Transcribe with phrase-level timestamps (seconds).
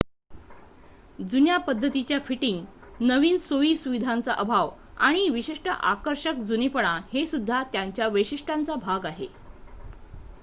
[1.23, 4.69] जुन्या पद्धतीच्या फिटिंग नवीन सोई सुविधांचा अभाव
[4.99, 9.29] आणि विशिष्ट आकर्षक जुनेपणा हे सुद्धा त्यांच्या वैशिष्ट्यांचा भाग आहेत